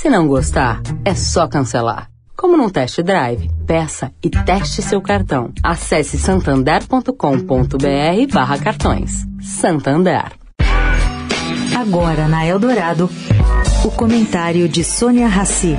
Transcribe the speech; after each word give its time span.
Se 0.00 0.08
não 0.08 0.26
gostar, 0.26 0.80
é 1.04 1.14
só 1.14 1.46
cancelar. 1.46 2.08
Como 2.34 2.56
num 2.56 2.70
test 2.70 3.02
drive, 3.02 3.50
peça 3.66 4.10
e 4.24 4.30
teste 4.30 4.80
seu 4.80 5.02
cartão. 5.02 5.52
Acesse 5.62 6.16
santander.com.br 6.16 8.32
barra 8.32 8.58
cartões. 8.58 9.26
Santander. 9.42 10.32
Agora 11.78 12.28
na 12.28 12.46
Eldorado, 12.46 13.10
o 13.84 13.90
comentário 13.90 14.66
de 14.70 14.82
Sônia 14.82 15.28
Rassi. 15.28 15.76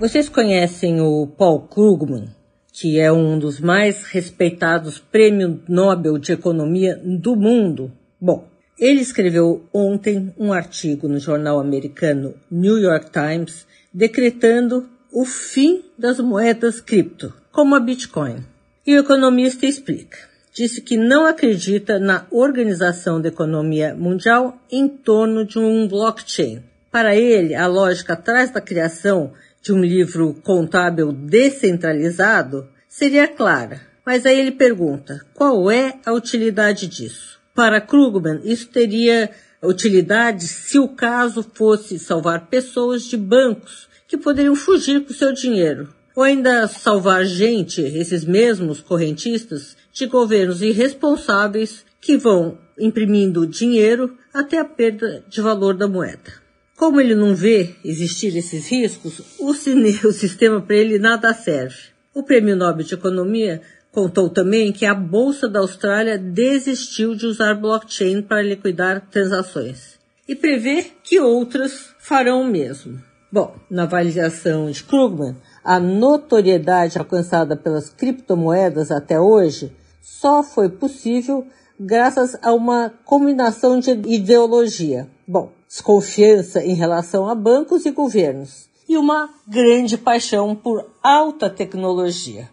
Vocês 0.00 0.28
conhecem 0.28 1.00
o 1.00 1.28
Paul 1.28 1.60
Krugman, 1.68 2.24
que 2.72 2.98
é 2.98 3.12
um 3.12 3.38
dos 3.38 3.60
mais 3.60 4.04
respeitados 4.04 4.98
prêmios 4.98 5.58
Nobel 5.68 6.18
de 6.18 6.32
Economia 6.32 7.00
do 7.04 7.34
mundo? 7.36 7.92
Bom, 8.20 8.48
ele 8.78 9.00
escreveu 9.00 9.64
ontem 9.74 10.32
um 10.38 10.52
artigo 10.52 11.06
no 11.06 11.18
jornal 11.18 11.60
americano 11.60 12.34
New 12.50 12.78
York 12.78 13.10
Times 13.10 13.66
decretando 13.92 14.88
o 15.12 15.24
fim 15.24 15.84
das 15.98 16.20
moedas 16.20 16.80
cripto, 16.80 17.34
como 17.52 17.74
a 17.74 17.80
Bitcoin. 17.80 18.44
E 18.86 18.96
o 18.96 19.00
economista 19.00 19.66
explica. 19.66 20.16
Disse 20.52 20.80
que 20.80 20.96
não 20.96 21.26
acredita 21.26 21.98
na 21.98 22.26
organização 22.30 23.20
da 23.20 23.28
economia 23.28 23.94
mundial 23.94 24.58
em 24.70 24.88
torno 24.88 25.44
de 25.44 25.58
um 25.58 25.86
blockchain. 25.86 26.62
Para 26.90 27.14
ele, 27.14 27.54
a 27.54 27.66
lógica 27.66 28.14
atrás 28.14 28.50
da 28.50 28.60
criação 28.60 29.32
de 29.62 29.72
um 29.72 29.80
livro 29.80 30.34
contábil 30.42 31.12
descentralizado 31.12 32.68
seria 32.88 33.28
clara. 33.28 33.80
Mas 34.04 34.24
aí 34.26 34.38
ele 34.38 34.52
pergunta, 34.52 35.24
qual 35.34 35.70
é 35.70 35.98
a 36.04 36.12
utilidade 36.12 36.86
disso? 36.86 37.38
Para 37.54 37.80
Krugman, 37.80 38.40
isso 38.44 38.68
teria 38.68 39.30
utilidade 39.62 40.48
se 40.48 40.78
o 40.78 40.88
caso 40.88 41.44
fosse 41.54 41.98
salvar 41.98 42.46
pessoas 42.46 43.04
de 43.04 43.16
bancos 43.16 43.88
que 44.08 44.16
poderiam 44.16 44.56
fugir 44.56 45.04
com 45.04 45.12
seu 45.12 45.32
dinheiro, 45.32 45.88
ou 46.16 46.22
ainda 46.22 46.66
salvar 46.66 47.24
gente, 47.24 47.80
esses 47.82 48.24
mesmos 48.24 48.80
correntistas, 48.80 49.76
de 49.92 50.06
governos 50.06 50.62
irresponsáveis 50.62 51.84
que 52.00 52.16
vão 52.16 52.58
imprimindo 52.78 53.46
dinheiro 53.46 54.16
até 54.32 54.58
a 54.58 54.64
perda 54.64 55.22
de 55.28 55.40
valor 55.40 55.74
da 55.74 55.86
moeda. 55.86 56.32
Como 56.80 56.98
ele 56.98 57.14
não 57.14 57.34
vê 57.34 57.74
existir 57.84 58.34
esses 58.34 58.66
riscos, 58.70 59.20
o, 59.38 59.50
o 60.08 60.12
sistema 60.12 60.62
para 60.62 60.76
ele 60.76 60.98
nada 60.98 61.34
serve. 61.34 61.76
O 62.14 62.22
Prêmio 62.22 62.56
Nobel 62.56 62.86
de 62.86 62.94
Economia 62.94 63.60
contou 63.92 64.30
também 64.30 64.72
que 64.72 64.86
a 64.86 64.94
Bolsa 64.94 65.46
da 65.46 65.60
Austrália 65.60 66.16
desistiu 66.16 67.14
de 67.14 67.26
usar 67.26 67.52
blockchain 67.52 68.22
para 68.22 68.40
liquidar 68.40 69.06
transações 69.10 69.98
e 70.26 70.34
prevê 70.34 70.86
que 71.04 71.20
outras 71.20 71.94
farão 71.98 72.40
o 72.40 72.50
mesmo. 72.50 72.98
Bom, 73.30 73.54
na 73.70 73.82
avaliação 73.82 74.70
de 74.70 74.82
Krugman, 74.82 75.36
a 75.62 75.78
notoriedade 75.78 76.98
alcançada 76.98 77.58
pelas 77.58 77.90
criptomoedas 77.90 78.90
até 78.90 79.20
hoje 79.20 79.70
só 80.00 80.42
foi 80.42 80.70
possível 80.70 81.46
graças 81.82 82.36
a 82.42 82.52
uma 82.52 82.92
combinação 83.06 83.80
de 83.80 83.92
ideologia. 84.06 85.08
Bom, 85.26 85.50
desconfiança 85.66 86.62
em 86.62 86.74
relação 86.74 87.26
a 87.26 87.34
bancos 87.34 87.86
e 87.86 87.90
governos 87.90 88.68
e 88.86 88.98
uma 88.98 89.30
grande 89.48 89.96
paixão 89.96 90.54
por 90.54 90.90
alta 91.02 91.48
tecnologia. 91.48 92.50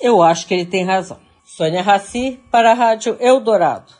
Eu 0.00 0.22
acho 0.22 0.46
que 0.46 0.54
ele 0.54 0.64
tem 0.64 0.84
razão. 0.84 1.18
Sônia 1.44 1.82
Raci 1.82 2.40
para 2.50 2.70
a 2.70 2.74
Rádio 2.74 3.16
Eldorado. 3.20 3.99